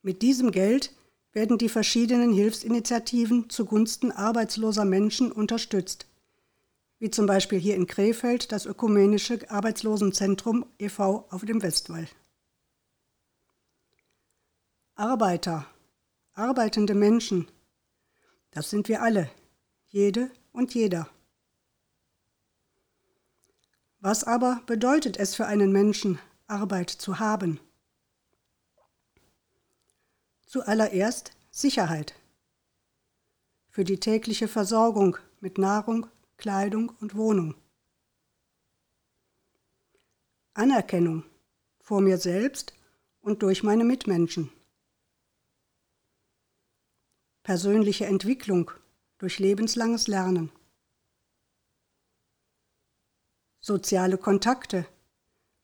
Mit 0.00 0.22
diesem 0.22 0.52
Geld 0.52 0.94
werden 1.32 1.58
die 1.58 1.68
verschiedenen 1.68 2.32
Hilfsinitiativen 2.32 3.50
zugunsten 3.50 4.12
arbeitsloser 4.12 4.84
Menschen 4.84 5.32
unterstützt, 5.32 6.06
wie 7.00 7.10
zum 7.10 7.26
Beispiel 7.26 7.58
hier 7.58 7.74
in 7.74 7.88
Krefeld 7.88 8.52
das 8.52 8.64
Ökumenische 8.64 9.40
Arbeitslosenzentrum 9.50 10.66
e.V. 10.78 11.26
auf 11.30 11.44
dem 11.44 11.62
Westwall. 11.62 12.06
Arbeiter, 14.94 15.66
arbeitende 16.34 16.94
Menschen, 16.94 17.48
das 18.52 18.70
sind 18.70 18.88
wir 18.88 19.02
alle, 19.02 19.28
jede 19.88 20.30
und 20.58 20.74
jeder. 20.74 21.08
Was 24.00 24.24
aber 24.24 24.60
bedeutet 24.66 25.16
es 25.16 25.36
für 25.36 25.46
einen 25.46 25.70
Menschen, 25.70 26.18
Arbeit 26.48 26.90
zu 26.90 27.20
haben? 27.20 27.60
Zuallererst 30.46 31.30
Sicherheit 31.52 32.16
für 33.70 33.84
die 33.84 34.00
tägliche 34.00 34.48
Versorgung 34.48 35.16
mit 35.38 35.58
Nahrung, 35.58 36.08
Kleidung 36.38 36.88
und 37.00 37.14
Wohnung. 37.14 37.54
Anerkennung 40.54 41.22
vor 41.78 42.00
mir 42.00 42.18
selbst 42.18 42.74
und 43.20 43.44
durch 43.44 43.62
meine 43.62 43.84
Mitmenschen. 43.84 44.50
Persönliche 47.44 48.06
Entwicklung 48.06 48.72
durch 49.18 49.38
lebenslanges 49.38 50.06
Lernen. 50.06 50.50
Soziale 53.60 54.16
Kontakte 54.16 54.86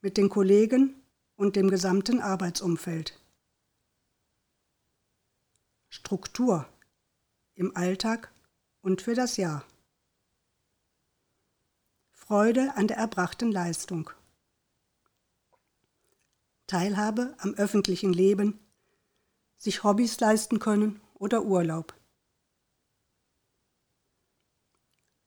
mit 0.01 0.17
den 0.17 0.29
Kollegen 0.29 1.01
und 1.37 1.57
dem 1.57 1.71
gesamten 1.71 2.21
Arbeitsumfeld. 2.21 3.19
Struktur 5.89 6.69
im 7.55 7.77
Alltag 7.77 8.33
und 8.83 9.01
für 9.01 9.15
das 9.15 9.37
Jahr. 9.37 9.65
Freude 12.11 12.75
an 12.77 12.89
der 12.89 12.97
erbrachten 12.97 13.53
Leistung. 13.53 14.11
Teilhabe 16.67 17.37
am 17.39 17.55
öffentlichen 17.55 18.13
Leben, 18.13 18.59
sich 19.57 19.85
Hobbys 19.85 20.19
leisten 20.21 20.59
können 20.59 21.01
oder 21.15 21.45
Urlaub. 21.45 21.95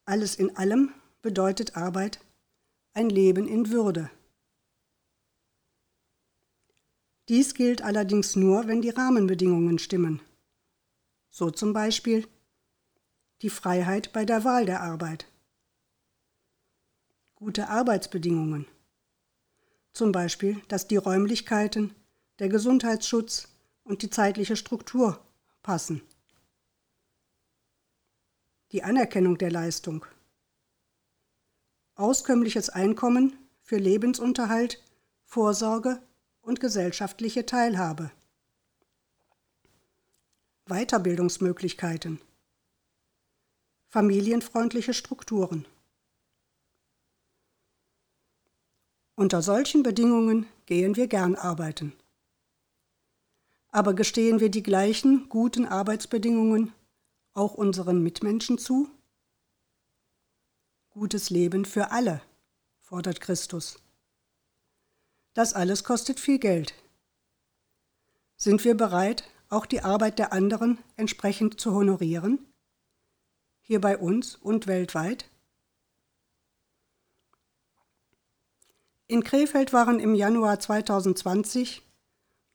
Alles 0.07 0.35
in 0.35 0.55
allem 0.55 0.93
bedeutet 1.21 1.75
Arbeit 1.75 2.21
ein 2.93 3.09
Leben 3.09 3.45
in 3.45 3.71
Würde. 3.71 4.09
Dies 7.27 7.53
gilt 7.53 7.81
allerdings 7.81 8.37
nur, 8.37 8.67
wenn 8.67 8.81
die 8.81 8.89
Rahmenbedingungen 8.89 9.79
stimmen. 9.79 10.21
So 11.29 11.51
zum 11.51 11.73
Beispiel 11.73 12.25
die 13.41 13.49
Freiheit 13.49 14.13
bei 14.13 14.23
der 14.23 14.45
Wahl 14.45 14.65
der 14.65 14.81
Arbeit, 14.81 15.27
gute 17.35 17.67
Arbeitsbedingungen. 17.67 18.65
Zum 19.91 20.13
Beispiel, 20.13 20.61
dass 20.69 20.87
die 20.87 20.95
Räumlichkeiten, 20.95 21.93
der 22.39 22.47
Gesundheitsschutz 22.47 23.49
und 23.83 24.03
die 24.03 24.09
zeitliche 24.09 24.55
Struktur 24.55 25.19
passen. 25.63 26.01
Die 28.73 28.83
Anerkennung 28.83 29.37
der 29.37 29.49
Leistung. 29.49 30.05
Auskömmliches 31.95 32.69
Einkommen 32.69 33.37
für 33.61 33.77
Lebensunterhalt, 33.77 34.83
Vorsorge 35.23 36.01
und 36.41 36.59
gesellschaftliche 36.59 37.45
Teilhabe. 37.45 38.11
Weiterbildungsmöglichkeiten. 40.65 42.19
Familienfreundliche 43.87 44.93
Strukturen. 44.93 45.65
Unter 49.15 49.41
solchen 49.41 49.81
Bedingungen 49.81 50.45
gehen 50.65 50.97
wir 50.97 51.07
gern 51.07 51.35
arbeiten. 51.35 51.93
Aber 53.69 53.93
gestehen 53.93 54.41
wir 54.41 54.49
die 54.49 54.63
gleichen 54.63 55.29
guten 55.29 55.65
Arbeitsbedingungen 55.65 56.73
auch 57.37 57.53
unseren 57.53 58.01
Mitmenschen 58.01 58.57
zu? 58.57 58.89
Gutes 60.89 61.29
Leben 61.29 61.65
für 61.65 61.91
alle, 61.91 62.23
fordert 62.79 63.21
Christus. 63.21 63.77
Das 65.33 65.53
alles 65.53 65.83
kostet 65.83 66.19
viel 66.19 66.39
Geld. 66.39 66.73
Sind 68.35 68.65
wir 68.65 68.75
bereit, 68.75 69.29
auch 69.49 69.67
die 69.67 69.81
Arbeit 69.81 70.19
der 70.19 70.33
anderen 70.33 70.79
entsprechend 70.95 71.61
zu 71.61 71.73
honorieren? 71.73 72.39
Hier 73.61 73.79
bei 73.79 73.97
uns 73.97 74.35
und 74.35 74.65
weltweit? 74.65 75.29
In 79.05 79.23
Krefeld 79.23 79.73
waren 79.73 79.99
im 79.99 80.15
Januar 80.15 80.59
2020 80.59 81.83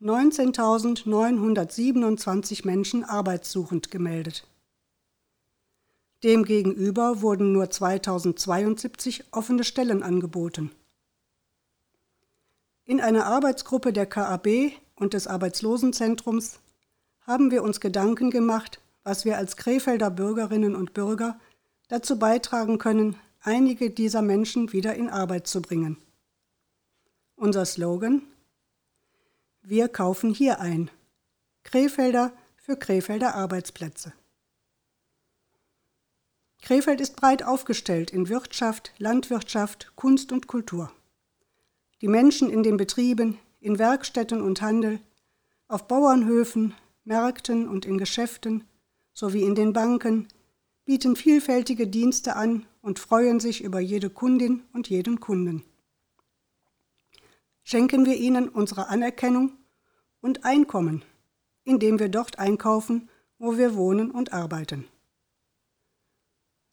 19.927 0.00 2.66
Menschen 2.66 3.04
arbeitssuchend 3.04 3.92
gemeldet. 3.92 4.48
Demgegenüber 6.24 7.20
wurden 7.20 7.52
nur 7.52 7.68
2072 7.70 9.24
offene 9.32 9.64
Stellen 9.64 10.02
angeboten. 10.02 10.70
In 12.84 13.00
einer 13.00 13.26
Arbeitsgruppe 13.26 13.92
der 13.92 14.06
KAB 14.06 14.72
und 14.94 15.14
des 15.14 15.26
Arbeitslosenzentrums 15.26 16.60
haben 17.22 17.50
wir 17.50 17.62
uns 17.62 17.80
Gedanken 17.80 18.30
gemacht, 18.30 18.80
was 19.02 19.24
wir 19.24 19.36
als 19.36 19.56
Krefelder 19.56 20.10
Bürgerinnen 20.10 20.76
und 20.76 20.94
Bürger 20.94 21.40
dazu 21.88 22.18
beitragen 22.18 22.78
können, 22.78 23.16
einige 23.40 23.90
dieser 23.90 24.22
Menschen 24.22 24.72
wieder 24.72 24.94
in 24.94 25.08
Arbeit 25.10 25.46
zu 25.46 25.60
bringen. 25.60 25.96
Unser 27.34 27.64
Slogan 27.64 28.22
Wir 29.62 29.88
kaufen 29.88 30.32
hier 30.32 30.60
ein. 30.60 30.90
Krefelder 31.64 32.32
für 32.56 32.76
Krefelder 32.76 33.34
Arbeitsplätze. 33.34 34.12
Krefeld 36.62 37.02
ist 37.02 37.16
breit 37.16 37.42
aufgestellt 37.42 38.10
in 38.10 38.30
Wirtschaft, 38.30 38.92
Landwirtschaft, 38.96 39.92
Kunst 39.96 40.32
und 40.32 40.46
Kultur. 40.46 40.90
Die 42.00 42.08
Menschen 42.08 42.48
in 42.48 42.62
den 42.62 42.78
Betrieben, 42.78 43.38
in 43.60 43.78
Werkstätten 43.78 44.40
und 44.40 44.62
Handel, 44.62 45.00
auf 45.68 45.86
Bauernhöfen, 45.86 46.74
Märkten 47.04 47.68
und 47.68 47.84
in 47.84 47.98
Geschäften 47.98 48.64
sowie 49.12 49.42
in 49.42 49.54
den 49.54 49.74
Banken 49.74 50.28
bieten 50.86 51.16
vielfältige 51.16 51.86
Dienste 51.86 52.36
an 52.36 52.64
und 52.80 52.98
freuen 52.98 53.40
sich 53.40 53.62
über 53.62 53.80
jede 53.80 54.08
Kundin 54.08 54.62
und 54.72 54.88
jeden 54.88 55.20
Kunden 55.20 55.62
schenken 57.62 58.04
wir 58.04 58.16
ihnen 58.16 58.48
unsere 58.48 58.88
Anerkennung 58.88 59.52
und 60.20 60.44
Einkommen, 60.44 61.04
indem 61.64 61.98
wir 61.98 62.08
dort 62.08 62.38
einkaufen, 62.38 63.08
wo 63.38 63.56
wir 63.56 63.74
wohnen 63.74 64.10
und 64.10 64.32
arbeiten. 64.32 64.86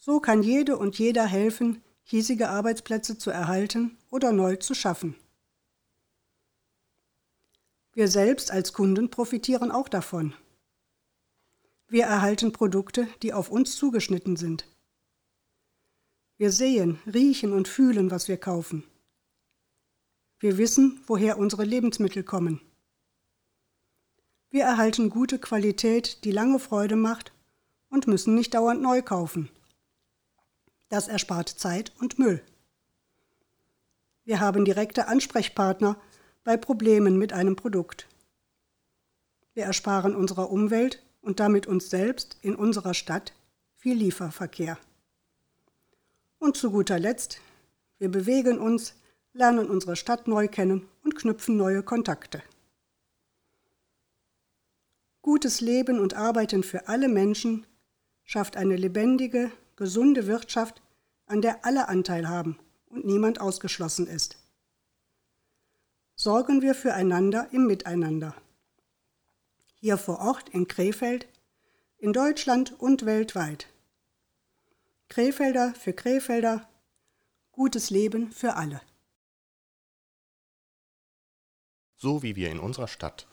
So 0.10 0.19
kann 0.19 0.41
jede 0.41 0.76
und 0.76 0.98
jeder 0.98 1.28
helfen, 1.28 1.84
hiesige 2.02 2.50
Arbeitsplätze 2.50 3.19
zu 3.19 3.30
erhalten 3.30 3.95
oder 4.10 4.32
neu 4.32 4.56
zu 4.56 4.74
schaffen. 4.74 5.15
Wir 7.93 8.08
selbst 8.08 8.50
als 8.50 8.74
Kunden 8.74 9.12
profitieren 9.12 9.69
auch 9.69 9.88
davon. 9.88 10.34
Wir 11.89 12.06
erhalten 12.06 12.52
Produkte, 12.52 13.08
die 13.22 13.34
auf 13.34 13.52
uns 13.52 13.76
zugeschnitten 13.76 14.36
sind. 14.36 14.67
Wir 16.38 16.52
sehen, 16.52 16.98
riechen 17.06 17.54
und 17.54 17.67
fühlen, 17.67 18.10
was 18.10 18.28
wir 18.28 18.38
kaufen. 18.38 18.84
Wir 20.39 20.58
wissen, 20.58 21.04
woher 21.06 21.38
unsere 21.38 21.65
Lebensmittel 21.65 22.24
kommen. 22.24 22.62
Wir 24.50 24.63
erhalten 24.63 25.12
gute 25.12 25.38
Qualität, 25.38 26.24
die 26.24 26.32
lange 26.32 26.58
Freude 26.58 26.95
macht 26.95 27.32
und 27.89 28.08
müssen 28.08 28.34
nicht 28.34 28.56
dauernd 28.56 28.82
neu 28.82 29.04
kaufen. 29.04 29.52
Das 30.89 31.08
erspart 31.08 31.49
Zeit 31.49 31.93
und 31.99 32.17
Müll. 32.17 32.41
Wir 34.25 34.39
haben 34.39 34.65
direkte 34.65 35.08
Ansprechpartner 35.08 35.99
bei 36.43 36.58
Problemen 36.58 37.17
mit 37.17 37.32
einem 37.32 37.56
Produkt. 37.56 38.08
Wir 39.54 39.65
ersparen 39.65 40.15
unserer 40.15 40.49
Umwelt 40.49 41.04
und 41.21 41.39
damit 41.39 41.67
uns 41.67 41.89
selbst 41.89 42.38
in 42.41 42.56
unserer 42.56 42.93
Stadt 42.93 43.34
viel 43.75 43.97
Lieferverkehr. 43.97 44.78
Und 46.39 46.58
zu 46.58 46.71
guter 46.71 46.97
Letzt, 46.97 47.39
wir 47.99 48.10
bewegen 48.10 48.58
uns 48.58 48.95
lernen 49.34 49.69
unsere 49.69 49.95
Stadt 49.95 50.28
neu 50.28 50.47
kennen 50.47 50.88
und 51.04 51.15
knüpfen 51.15 51.56
neue 51.56 51.84
Kontakte. 51.84 52.41
Gutes 55.21 55.62
Leben 55.62 55.99
und 55.99 56.15
Arbeiten 56.15 56.63
für 56.63 56.88
alle 56.88 57.10
Menschen 57.10 57.67
schafft 58.23 58.58
eine 58.58 58.75
lebendige, 58.75 59.52
gesunde 59.80 60.28
Wirtschaft, 60.28 60.84
an 61.26 61.42
der 61.42 61.65
alle 61.65 61.88
Anteil 61.88 62.30
haben 62.30 62.60
und 62.86 63.06
niemand 63.06 63.42
ausgeschlossen 63.42 64.06
ist. 64.06 64.38
Sorgen 66.15 66.62
wir 66.62 66.76
füreinander 66.76 67.48
im 67.52 67.65
Miteinander. 67.65 68.36
Hier 69.74 69.98
vor 69.98 70.20
Ort 70.20 70.50
in 70.50 70.68
Krefeld, 70.68 71.28
in 71.98 72.13
Deutschland 72.13 72.80
und 72.80 73.08
weltweit. 73.08 73.65
Krefelder 75.08 75.74
für 75.74 75.94
Krefelder, 75.94 76.70
gutes 77.52 77.89
Leben 77.89 78.32
für 78.32 78.56
alle 78.56 78.82
so 82.00 82.24
wie 82.24 82.36
wir 82.36 82.50
in 82.50 82.60
unserer 82.60 82.88
Stadt 82.88 83.28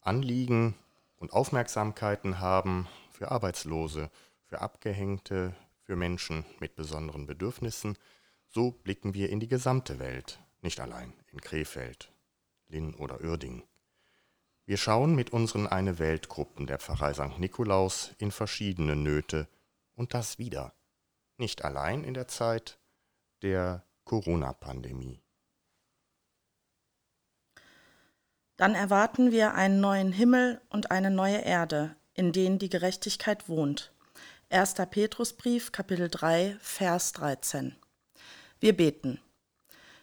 Anliegen 0.00 0.74
und 1.16 1.32
Aufmerksamkeiten 1.32 2.40
haben 2.40 2.86
für 3.10 3.30
Arbeitslose, 3.30 4.10
für 4.44 4.60
Abgehängte, 4.60 5.56
für 5.92 5.96
Menschen 5.96 6.46
mit 6.58 6.74
besonderen 6.74 7.26
Bedürfnissen, 7.26 7.98
so 8.48 8.70
blicken 8.70 9.12
wir 9.12 9.28
in 9.28 9.40
die 9.40 9.48
gesamte 9.48 9.98
Welt, 9.98 10.40
nicht 10.62 10.80
allein 10.80 11.12
in 11.32 11.38
Krefeld, 11.42 12.10
Linn 12.68 12.94
oder 12.94 13.20
Uerdingen. 13.20 13.62
Wir 14.64 14.78
schauen 14.78 15.14
mit 15.14 15.34
unseren 15.34 15.66
Eine 15.66 15.98
Weltgruppen 15.98 16.66
der 16.66 16.78
Pfarrei 16.78 17.12
St. 17.12 17.38
Nikolaus 17.38 18.12
in 18.16 18.30
verschiedene 18.30 18.96
Nöte 18.96 19.48
und 19.94 20.14
das 20.14 20.38
wieder, 20.38 20.72
nicht 21.36 21.62
allein 21.62 22.04
in 22.04 22.14
der 22.14 22.26
Zeit 22.26 22.78
der 23.42 23.84
Corona-Pandemie. 24.04 25.20
Dann 28.56 28.74
erwarten 28.74 29.30
wir 29.30 29.52
einen 29.52 29.82
neuen 29.82 30.12
Himmel 30.12 30.62
und 30.70 30.90
eine 30.90 31.10
neue 31.10 31.42
Erde, 31.42 31.94
in 32.14 32.32
denen 32.32 32.58
die 32.58 32.70
Gerechtigkeit 32.70 33.46
wohnt. 33.50 33.91
1. 34.52 34.74
Petrusbrief, 34.90 35.72
Kapitel 35.72 36.08
3, 36.08 36.56
Vers 36.60 37.12
13. 37.14 37.74
Wir 38.60 38.76
beten. 38.76 39.20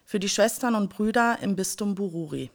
Für 0.04 0.20
die 0.20 0.28
Schwestern 0.28 0.76
und 0.76 0.90
Brüder 0.90 1.38
im 1.42 1.56
Bistum 1.56 1.96
Bururi. 1.96 2.52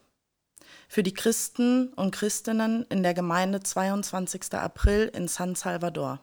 Für 0.88 1.02
die 1.02 1.14
Christen 1.14 1.92
und 1.94 2.10
Christinnen 2.10 2.84
in 2.90 3.02
der 3.02 3.14
Gemeinde 3.14 3.62
22. 3.62 4.52
April 4.54 5.10
in 5.14 5.28
San 5.28 5.54
Salvador. 5.54 6.20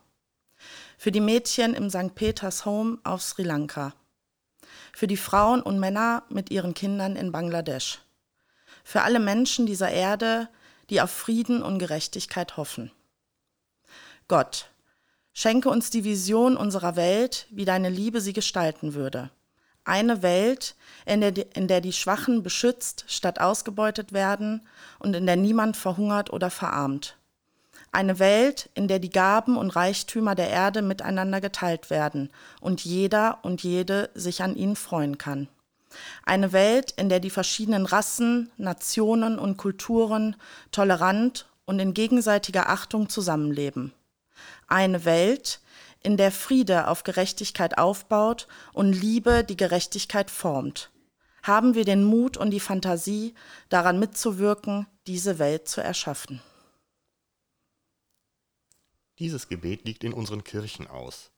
Für 0.97 1.11
die 1.11 1.21
Mädchen 1.21 1.73
im 1.73 1.89
St. 1.89 2.13
Peters 2.15 2.65
Home 2.65 2.99
auf 3.03 3.21
Sri 3.21 3.43
Lanka. 3.43 3.93
Für 4.93 5.07
die 5.07 5.17
Frauen 5.17 5.61
und 5.61 5.79
Männer 5.79 6.23
mit 6.29 6.51
ihren 6.51 6.73
Kindern 6.73 7.15
in 7.15 7.31
Bangladesch 7.31 8.01
für 8.83 9.01
alle 9.03 9.19
Menschen 9.19 9.65
dieser 9.65 9.91
Erde, 9.91 10.49
die 10.89 11.01
auf 11.01 11.11
Frieden 11.11 11.63
und 11.63 11.79
Gerechtigkeit 11.79 12.57
hoffen. 12.57 12.91
Gott, 14.27 14.70
schenke 15.33 15.69
uns 15.69 15.89
die 15.89 16.03
Vision 16.03 16.57
unserer 16.57 16.95
Welt, 16.95 17.47
wie 17.51 17.65
deine 17.65 17.89
Liebe 17.89 18.21
sie 18.21 18.33
gestalten 18.33 18.93
würde. 18.93 19.31
Eine 19.83 20.21
Welt, 20.21 20.75
in 21.05 21.21
der, 21.21 21.31
die, 21.31 21.45
in 21.53 21.67
der 21.67 21.81
die 21.81 21.93
Schwachen 21.93 22.43
beschützt 22.43 23.05
statt 23.07 23.39
ausgebeutet 23.39 24.13
werden 24.13 24.61
und 24.99 25.15
in 25.15 25.25
der 25.25 25.37
niemand 25.37 25.75
verhungert 25.75 26.31
oder 26.31 26.51
verarmt. 26.51 27.17
Eine 27.91 28.19
Welt, 28.19 28.69
in 28.73 28.87
der 28.87 28.99
die 28.99 29.09
Gaben 29.09 29.57
und 29.57 29.71
Reichtümer 29.71 30.35
der 30.35 30.49
Erde 30.49 30.81
miteinander 30.81 31.41
geteilt 31.41 31.89
werden 31.89 32.29
und 32.61 32.85
jeder 32.85 33.39
und 33.41 33.63
jede 33.63 34.09
sich 34.13 34.43
an 34.43 34.55
ihnen 34.55 34.75
freuen 34.75 35.17
kann. 35.17 35.49
Eine 36.23 36.53
Welt, 36.53 36.91
in 36.91 37.09
der 37.09 37.19
die 37.19 37.29
verschiedenen 37.29 37.85
Rassen, 37.85 38.49
Nationen 38.57 39.37
und 39.39 39.57
Kulturen 39.57 40.37
tolerant 40.71 41.47
und 41.65 41.79
in 41.79 41.93
gegenseitiger 41.93 42.69
Achtung 42.69 43.09
zusammenleben. 43.09 43.91
Eine 44.71 45.03
Welt, 45.03 45.59
in 46.01 46.15
der 46.15 46.31
Friede 46.31 46.87
auf 46.87 47.03
Gerechtigkeit 47.03 47.77
aufbaut 47.77 48.47
und 48.71 48.93
Liebe 48.93 49.43
die 49.43 49.57
Gerechtigkeit 49.57 50.31
formt. 50.31 50.91
Haben 51.43 51.75
wir 51.75 51.83
den 51.83 52.05
Mut 52.05 52.37
und 52.37 52.51
die 52.51 52.61
Fantasie, 52.61 53.35
daran 53.67 53.99
mitzuwirken, 53.99 54.87
diese 55.07 55.39
Welt 55.39 55.67
zu 55.67 55.81
erschaffen. 55.81 56.41
Dieses 59.19 59.49
Gebet 59.49 59.83
liegt 59.85 60.03
in 60.05 60.13
unseren 60.13 60.43
Kirchen 60.43 60.87
aus. 60.87 61.31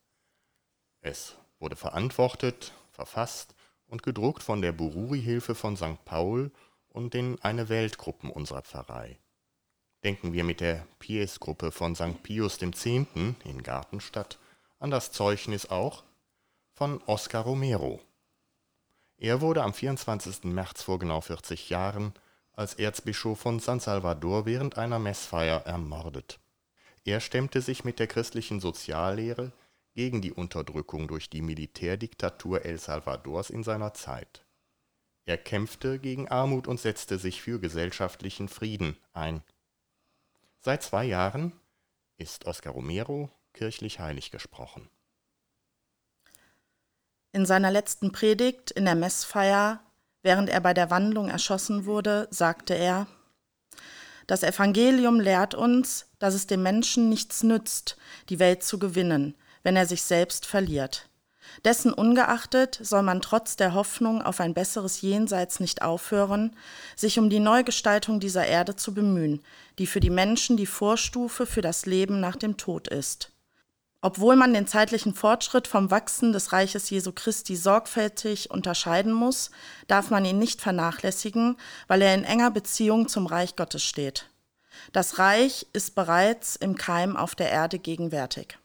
Es 1.02 1.36
wurde 1.60 1.76
verantwortet, 1.76 2.72
verfasst 2.92 3.56
und 3.88 4.04
gedruckt 4.04 4.44
von 4.44 4.62
der 4.62 4.74
Bururi-Hilfe 4.74 5.56
von 5.56 5.76
St. 5.76 6.06
Paul 6.06 6.52
und 6.88 7.14
den 7.16 7.42
Eine 7.42 7.68
Weltgruppen 7.68 8.30
unserer 8.30 8.62
Pfarrei. 8.62 9.18
Denken 10.04 10.34
wir 10.34 10.44
mit 10.44 10.60
der 10.60 10.86
Pies-Gruppe 11.00 11.72
von 11.72 11.96
St. 11.96 12.22
Pius 12.24 12.62
X. 12.62 12.86
in 12.86 13.64
Gartenstadt 13.64 14.38
an 14.80 14.92
das 14.92 15.14
Zeugnis 15.14 15.68
auch 15.68 16.04
von 16.74 17.02
Oscar 17.06 17.44
Romero. 17.44 18.02
Er 19.18 19.40
wurde 19.40 19.64
am 19.64 19.74
24. 19.74 20.44
März 20.44 20.84
vor 20.84 21.00
genau 21.00 21.22
40 21.22 21.70
Jahren 21.70 22.14
als 22.52 22.74
Erzbischof 22.74 23.40
von 23.40 23.60
San 23.60 23.80
Salvador 23.80 24.46
während 24.46 24.78
einer 24.78 25.00
Messfeier 25.00 25.66
ermordet. 25.66 26.40
Er 27.06 27.22
stemmte 27.22 27.62
sich 27.62 27.86
mit 27.86 28.00
der 28.00 28.08
christlichen 28.08 28.60
Soziallehre 28.60 29.54
gegen 29.94 30.22
die 30.22 30.34
Unterdrückung 30.34 31.08
durch 31.08 31.30
die 31.30 31.42
Militärdiktatur 31.42 32.66
El 32.66 32.78
Salvadors 32.78 33.50
in 33.50 33.64
seiner 33.64 33.94
Zeit. 33.94 34.46
Er 35.26 35.38
kämpfte 35.38 36.00
gegen 36.00 36.28
Armut 36.28 36.68
und 36.68 36.82
setzte 36.82 37.18
sich 37.18 37.42
für 37.42 37.60
gesellschaftlichen 37.60 38.50
Frieden 38.50 38.98
ein. 39.14 39.42
Seit 40.66 40.82
zwei 40.82 41.04
Jahren 41.04 41.52
ist 42.18 42.46
Oscar 42.46 42.72
Romero 42.72 43.30
kirchlich 43.52 44.00
heilig 44.00 44.32
gesprochen. 44.32 44.90
In 47.34 47.46
seiner 47.46 47.70
letzten 47.70 48.14
Predigt 48.14 48.72
in 48.72 48.86
der 48.86 48.96
Messfeier, 48.96 49.84
während 50.22 50.50
er 50.50 50.62
bei 50.62 50.74
der 50.74 50.90
Wandlung 50.90 51.28
erschossen 51.28 51.86
wurde, 51.86 52.30
sagte 52.32 52.76
er, 52.76 53.08
das 54.26 54.44
Evangelium 54.44 55.20
lehrt 55.20 55.54
uns, 55.54 56.08
dass 56.18 56.34
es 56.34 56.48
dem 56.48 56.64
Menschen 56.64 57.10
nichts 57.10 57.44
nützt, 57.44 57.98
die 58.30 58.40
Welt 58.40 58.64
zu 58.64 58.80
gewinnen, 58.80 59.36
wenn 59.64 59.76
er 59.76 59.86
sich 59.86 60.04
selbst 60.04 60.46
verliert. 60.46 61.10
Dessen 61.66 61.94
ungeachtet 61.94 62.80
soll 62.82 63.04
man 63.04 63.22
trotz 63.22 63.56
der 63.56 63.74
Hoffnung 63.74 64.22
auf 64.22 64.40
ein 64.40 64.54
besseres 64.54 65.02
Jenseits 65.02 65.60
nicht 65.60 65.82
aufhören, 65.82 66.56
sich 66.96 67.20
um 67.20 67.30
die 67.30 67.40
Neugestaltung 67.40 68.20
dieser 68.20 68.46
Erde 68.46 68.76
zu 68.76 68.94
bemühen, 68.94 69.42
die 69.80 69.88
für 69.88 70.00
die 70.00 70.10
Menschen 70.10 70.58
die 70.58 70.66
Vorstufe 70.66 71.46
für 71.46 71.62
das 71.62 71.86
Leben 71.86 72.20
nach 72.20 72.36
dem 72.36 72.58
Tod 72.58 72.88
ist. 72.88 73.32
Obwohl 74.02 74.36
man 74.36 74.54
den 74.54 74.68
zeitlichen 74.68 75.14
Fortschritt 75.14 75.66
vom 75.66 75.90
Wachsen 75.90 76.34
des 76.34 76.52
Reiches 76.52 76.90
Jesu 76.90 77.14
Christi 77.14 77.56
sorgfältig 77.56 78.52
unterscheiden 78.52 79.14
muss, 79.14 79.50
darf 79.88 80.10
man 80.10 80.26
ihn 80.26 80.40
nicht 80.40 80.62
vernachlässigen, 80.62 81.56
weil 81.88 82.02
er 82.02 82.14
in 82.14 82.26
enger 82.26 82.52
Beziehung 82.52 83.08
zum 83.08 83.28
Reich 83.28 83.56
Gottes 83.56 83.82
steht. 83.82 84.28
Das 84.92 85.20
Reich 85.20 85.68
ist 85.72 85.96
bereits 85.96 86.58
im 86.58 86.76
Keim 86.76 87.16
auf 87.16 87.34
der 87.34 87.50
Erde 87.50 87.80
gegenwärtig. 87.80 88.58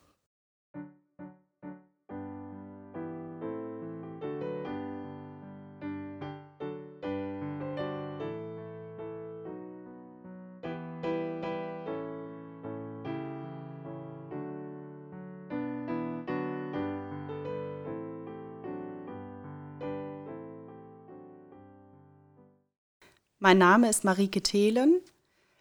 Mein 23.40 23.58
Name 23.58 23.88
ist 23.88 24.02
Marike 24.02 24.42
Thelen. 24.42 25.00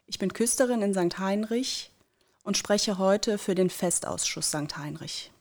Ich 0.07 0.17
bin 0.17 0.33
Küsterin 0.33 0.81
in 0.81 0.95
St. 0.95 1.19
Heinrich 1.19 1.91
und 2.43 2.57
spreche 2.57 2.97
heute 2.97 3.37
für 3.37 3.53
den 3.53 3.69
Festausschuss 3.69 4.47
St. 4.47 4.79
Heinrich. 4.79 5.31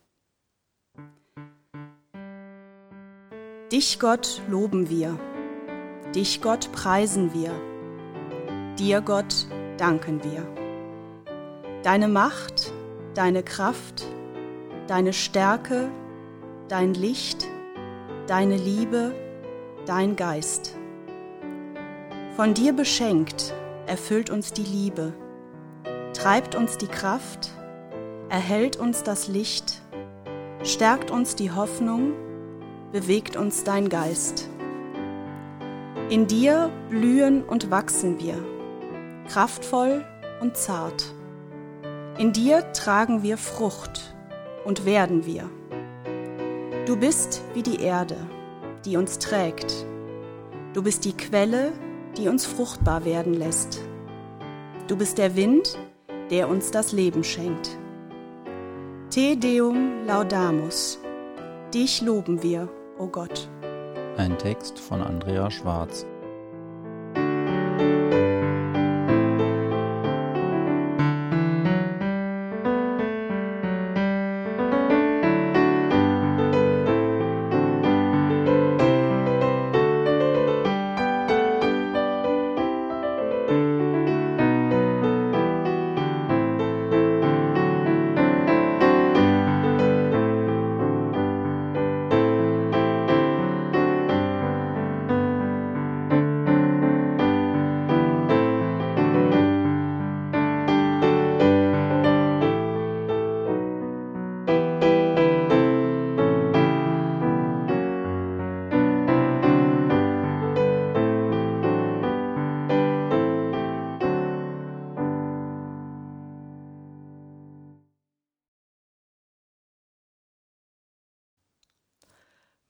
Dich, 3.72 3.98
Gott, 3.98 4.42
loben 4.50 4.90
wir. 4.90 5.18
Dich, 6.14 6.42
Gott, 6.42 6.70
preisen 6.72 7.32
wir. 7.32 7.52
Dir, 8.78 9.00
Gott, 9.00 9.46
danken 9.78 10.22
wir. 10.22 10.46
Deine 11.84 12.06
Macht, 12.06 12.70
deine 13.14 13.44
Kraft, 13.44 14.04
deine 14.88 15.14
Stärke, 15.14 15.90
dein 16.68 16.92
Licht, 16.92 17.48
deine 18.26 18.58
Liebe, 18.58 19.14
dein 19.86 20.16
Geist 20.16 20.76
von 22.36 22.52
dir 22.52 22.74
beschenkt 22.74 23.54
erfüllt 23.86 24.28
uns 24.28 24.52
die 24.52 24.62
Liebe, 24.62 25.14
treibt 26.12 26.54
uns 26.54 26.76
die 26.76 26.86
Kraft, 26.86 27.50
erhält 28.28 28.76
uns 28.76 29.02
das 29.02 29.26
Licht, 29.26 29.80
stärkt 30.62 31.10
uns 31.10 31.34
die 31.34 31.50
Hoffnung, 31.50 32.12
bewegt 32.92 33.36
uns 33.36 33.64
dein 33.64 33.88
Geist. 33.88 34.50
In 36.10 36.26
dir 36.26 36.70
blühen 36.90 37.42
und 37.42 37.70
wachsen 37.70 38.20
wir, 38.20 38.34
kraftvoll 39.28 40.04
und 40.42 40.58
zart. 40.58 41.14
In 42.18 42.34
dir 42.34 42.70
tragen 42.74 43.22
wir 43.22 43.38
Frucht 43.38 44.14
und 44.66 44.84
werden 44.84 45.24
wir. 45.24 45.48
Du 46.84 46.98
bist 46.98 47.42
wie 47.54 47.62
die 47.62 47.80
Erde, 47.80 48.18
die 48.84 48.98
uns 48.98 49.18
trägt. 49.18 49.86
Du 50.74 50.82
bist 50.82 51.06
die 51.06 51.16
Quelle, 51.16 51.72
die 52.16 52.28
uns 52.28 52.46
fruchtbar 52.46 53.04
werden 53.04 53.34
lässt. 53.34 53.80
Du 54.88 54.96
bist 54.96 55.18
der 55.18 55.36
Wind, 55.36 55.78
der 56.30 56.48
uns 56.48 56.70
das 56.70 56.92
Leben 56.92 57.24
schenkt. 57.24 57.76
Te 59.10 59.36
Deum 59.36 60.04
Laudamus. 60.06 60.98
Dich 61.72 62.00
loben 62.02 62.42
wir, 62.42 62.68
o 62.98 63.04
oh 63.04 63.06
Gott. 63.08 63.48
Ein 64.16 64.38
Text 64.38 64.78
von 64.78 65.02
Andrea 65.02 65.50
Schwarz. 65.50 66.06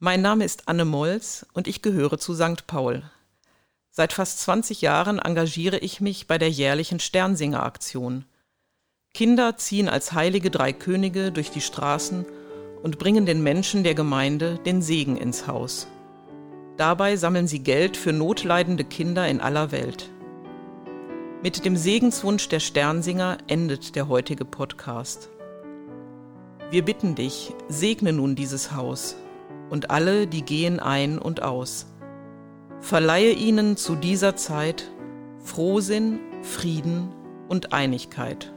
Mein 0.07 0.23
Name 0.23 0.45
ist 0.45 0.69
Anne 0.69 0.85
Molls 0.85 1.47
und 1.53 1.67
ich 1.67 1.83
gehöre 1.83 2.17
zu 2.17 2.33
St. 2.33 2.69
Paul. 2.69 3.03
Seit 3.91 4.13
fast 4.13 4.39
20 4.43 4.81
Jahren 4.81 5.19
engagiere 5.19 5.79
ich 5.79 6.01
mich 6.01 6.29
bei 6.29 6.39
der 6.39 6.49
jährlichen 6.49 7.01
Sternsinger-Aktion. 7.01 8.25
Kinder 9.15 9.57
ziehen 9.57 9.89
als 9.89 10.13
heilige 10.13 10.53
drei 10.53 10.73
Könige 10.73 11.33
durch 11.33 11.51
die 11.51 11.61
Straßen 11.61 12.25
und 12.85 13.01
bringen 13.01 13.27
den 13.27 13.43
Menschen 13.43 13.83
der 13.83 13.97
Gemeinde 13.97 14.61
den 14.65 14.81
Segen 14.81 15.17
ins 15.17 15.49
Haus. 15.49 15.89
Dabei 16.77 17.17
sammeln 17.17 17.49
sie 17.49 17.65
Geld 17.65 17.97
für 17.97 18.13
notleidende 18.13 18.85
Kinder 18.85 19.27
in 19.27 19.41
aller 19.41 19.73
Welt. 19.73 20.09
Mit 21.43 21.65
dem 21.65 21.77
Segenswunsch 21.77 22.49
der 22.49 22.61
Sternsinger 22.61 23.39
endet 23.49 23.97
der 23.97 24.07
heutige 24.07 24.45
Podcast. 24.45 25.31
Wir 26.71 26.85
bitten 26.85 27.17
dich, 27.17 27.53
segne 27.69 28.13
nun 28.13 28.37
dieses 28.37 28.71
Haus 28.71 29.17
und 29.71 29.91
alle, 29.91 30.27
die 30.27 30.43
gehen 30.43 30.81
ein 30.81 31.19
und 31.19 31.43
aus. 31.43 31.87
Verleihe 32.81 33.33
ihnen 33.33 33.77
zu 33.77 33.97
dieser 33.97 34.37
Zeit 34.37 34.91
Frohsinn, 35.39 36.21
Frieden 36.43 37.13
und 37.49 37.73
Einigkeit. 37.73 38.53